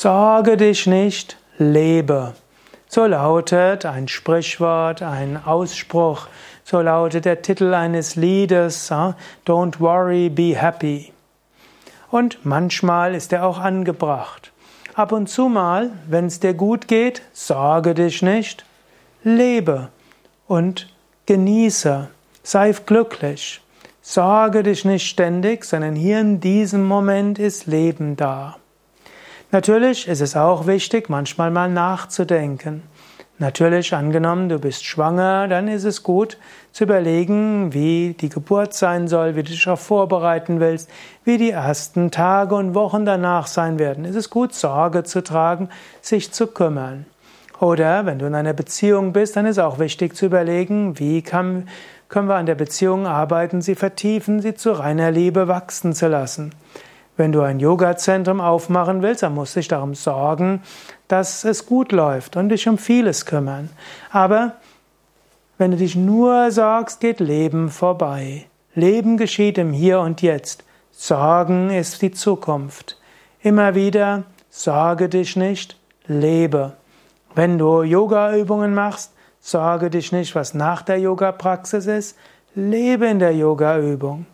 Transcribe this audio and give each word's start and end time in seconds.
Sorge 0.00 0.56
dich 0.56 0.86
nicht, 0.86 1.38
lebe. 1.58 2.34
So 2.86 3.06
lautet 3.06 3.84
ein 3.84 4.06
Sprichwort, 4.06 5.02
ein 5.02 5.44
Ausspruch, 5.44 6.28
so 6.62 6.80
lautet 6.80 7.24
der 7.24 7.42
Titel 7.42 7.74
eines 7.74 8.14
Liedes, 8.14 8.92
Don't 9.44 9.80
worry, 9.80 10.28
be 10.28 10.54
happy. 10.54 11.12
Und 12.12 12.46
manchmal 12.46 13.16
ist 13.16 13.32
er 13.32 13.44
auch 13.44 13.58
angebracht. 13.58 14.52
Ab 14.94 15.10
und 15.10 15.28
zu 15.28 15.48
mal, 15.48 15.90
wenn 16.06 16.26
es 16.26 16.38
dir 16.38 16.54
gut 16.54 16.86
geht, 16.86 17.22
sorge 17.32 17.94
dich 17.94 18.22
nicht, 18.22 18.64
lebe 19.24 19.88
und 20.46 20.94
genieße, 21.26 22.08
sei 22.44 22.72
glücklich. 22.86 23.60
Sorge 24.00 24.62
dich 24.62 24.84
nicht 24.84 25.08
ständig, 25.08 25.64
sondern 25.64 25.96
hier 25.96 26.20
in 26.20 26.38
diesem 26.38 26.86
Moment 26.86 27.40
ist 27.40 27.66
Leben 27.66 28.14
da. 28.14 28.58
Natürlich 29.50 30.06
ist 30.06 30.20
es 30.20 30.36
auch 30.36 30.66
wichtig, 30.66 31.08
manchmal 31.08 31.50
mal 31.50 31.70
nachzudenken. 31.70 32.82
Natürlich, 33.38 33.94
angenommen, 33.94 34.50
du 34.50 34.58
bist 34.58 34.84
schwanger, 34.84 35.48
dann 35.48 35.68
ist 35.68 35.84
es 35.84 36.02
gut 36.02 36.36
zu 36.72 36.84
überlegen, 36.84 37.72
wie 37.72 38.14
die 38.20 38.28
Geburt 38.28 38.74
sein 38.74 39.08
soll, 39.08 39.36
wie 39.36 39.42
du 39.42 39.50
dich 39.50 39.64
darauf 39.64 39.80
vorbereiten 39.80 40.60
willst, 40.60 40.90
wie 41.24 41.38
die 41.38 41.52
ersten 41.52 42.10
Tage 42.10 42.56
und 42.56 42.74
Wochen 42.74 43.06
danach 43.06 43.46
sein 43.46 43.78
werden. 43.78 44.04
Es 44.04 44.16
ist 44.16 44.28
gut, 44.28 44.52
Sorge 44.52 45.04
zu 45.04 45.22
tragen, 45.22 45.70
sich 46.02 46.30
zu 46.30 46.48
kümmern. 46.48 47.06
Oder 47.58 48.04
wenn 48.04 48.18
du 48.18 48.26
in 48.26 48.34
einer 48.34 48.52
Beziehung 48.52 49.14
bist, 49.14 49.36
dann 49.36 49.46
ist 49.46 49.58
auch 49.58 49.78
wichtig 49.78 50.14
zu 50.14 50.26
überlegen, 50.26 50.98
wie 50.98 51.22
kann, 51.22 51.68
können 52.10 52.28
wir 52.28 52.36
an 52.36 52.46
der 52.46 52.54
Beziehung 52.54 53.06
arbeiten, 53.06 53.62
sie 53.62 53.76
vertiefen, 53.76 54.42
sie 54.42 54.54
zu 54.54 54.72
reiner 54.72 55.10
Liebe 55.10 55.48
wachsen 55.48 55.94
zu 55.94 56.08
lassen. 56.08 56.52
Wenn 57.18 57.32
du 57.32 57.42
ein 57.42 57.58
Yoga-Zentrum 57.58 58.40
aufmachen 58.40 59.02
willst, 59.02 59.24
dann 59.24 59.34
musst 59.34 59.56
du 59.56 59.58
dich 59.58 59.66
darum 59.66 59.96
sorgen, 59.96 60.62
dass 61.08 61.44
es 61.44 61.66
gut 61.66 61.90
läuft 61.90 62.36
und 62.36 62.48
dich 62.48 62.68
um 62.68 62.78
vieles 62.78 63.26
kümmern. 63.26 63.70
Aber 64.12 64.52
wenn 65.58 65.72
du 65.72 65.76
dich 65.76 65.96
nur 65.96 66.52
sorgst, 66.52 67.00
geht 67.00 67.18
Leben 67.18 67.70
vorbei. 67.70 68.46
Leben 68.76 69.16
geschieht 69.16 69.58
im 69.58 69.72
Hier 69.72 69.98
und 69.98 70.22
Jetzt. 70.22 70.62
Sorgen 70.92 71.70
ist 71.70 72.02
die 72.02 72.12
Zukunft. 72.12 73.00
Immer 73.42 73.74
wieder, 73.74 74.22
sorge 74.48 75.08
dich 75.08 75.34
nicht, 75.34 75.76
lebe. 76.06 76.74
Wenn 77.34 77.58
du 77.58 77.82
Yoga-Übungen 77.82 78.74
machst, 78.74 79.12
sorge 79.40 79.90
dich 79.90 80.12
nicht, 80.12 80.36
was 80.36 80.54
nach 80.54 80.82
der 80.82 81.00
Yoga-Praxis 81.00 81.86
ist, 81.86 82.16
lebe 82.54 83.08
in 83.08 83.18
der 83.18 83.34
Yoga-Übung. 83.34 84.26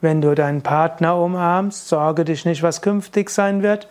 Wenn 0.00 0.20
du 0.20 0.34
deinen 0.34 0.62
Partner 0.62 1.16
umarmst, 1.16 1.88
sorge 1.88 2.24
dich 2.24 2.44
nicht, 2.44 2.62
was 2.62 2.82
künftig 2.82 3.30
sein 3.30 3.62
wird. 3.62 3.88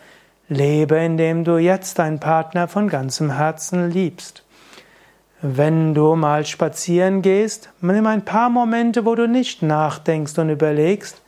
Lebe, 0.48 0.96
indem 0.96 1.42
du 1.42 1.58
jetzt 1.58 1.98
deinen 1.98 2.20
Partner 2.20 2.68
von 2.68 2.88
ganzem 2.88 3.32
Herzen 3.32 3.90
liebst. 3.90 4.44
Wenn 5.42 5.92
du 5.92 6.14
mal 6.14 6.46
spazieren 6.46 7.20
gehst, 7.20 7.70
nimm 7.80 8.06
ein 8.06 8.24
paar 8.24 8.48
Momente, 8.48 9.04
wo 9.04 9.14
du 9.14 9.26
nicht 9.26 9.62
nachdenkst 9.62 10.38
und 10.38 10.48
überlegst, 10.48 11.20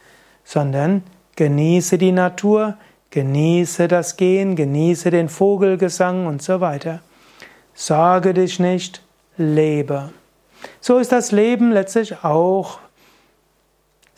sondern 0.45 1.03
genieße 1.37 1.99
die 1.99 2.13
Natur, 2.13 2.77
genieße 3.11 3.89
das 3.89 4.17
Gehen, 4.17 4.57
genieße 4.57 5.11
den 5.11 5.29
Vogelgesang 5.29 6.27
und 6.27 6.41
so 6.41 6.61
weiter. 6.61 7.01
Sorge 7.75 8.33
dich 8.35 8.59
nicht, 8.61 9.03
lebe. 9.37 10.11
So 10.81 10.99
ist 10.99 11.13
das 11.13 11.33
Leben 11.33 11.71
letztlich 11.71 12.25
auch 12.25 12.79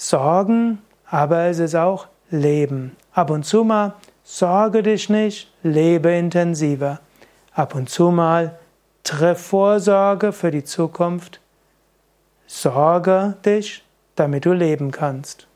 Sorgen, 0.03 0.79
aber 1.11 1.41
es 1.49 1.59
ist 1.59 1.75
auch 1.75 2.07
Leben. 2.31 2.97
Ab 3.13 3.29
und 3.29 3.45
zu 3.45 3.65
mal 3.65 3.97
sorge 4.25 4.83
dich 4.83 5.11
nicht, 5.11 5.53
lebe 5.63 6.11
intensiver. 6.11 7.01
Ab 7.53 7.75
und 7.75 7.91
zu 7.91 8.11
mal 8.11 8.59
triff 9.05 9.49
Vorsorge 9.49 10.33
für 10.33 10.51
die 10.51 10.65
Zukunft. 10.65 11.43
Sorge 12.47 13.37
dich, 13.45 13.85
damit 14.15 14.47
du 14.47 14.55
leben 14.55 14.91
kannst. 14.91 15.47